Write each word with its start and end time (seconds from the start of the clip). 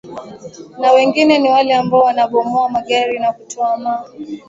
na 0.79 0.91
wengine 0.91 1.37
ni 1.39 1.49
wale 1.49 1.73
ambao 1.75 2.01
wanabomoa 2.01 2.69
magari 2.69 3.19
na 3.19 3.33
kutoa 3.33 3.77
ma 3.77 4.05